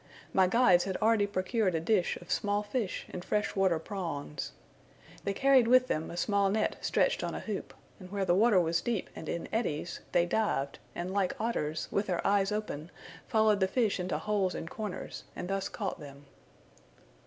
[0.33, 4.51] My guides had already procured a dish of small fish and fresh water prawns.
[5.25, 8.59] They carried with them a small net stretched on a hoop; and where the water
[8.59, 12.89] was deep and in eddies, they dived, and like otters, with their eyes open
[13.27, 16.25] followed the fish into holes and corners, and thus caught them.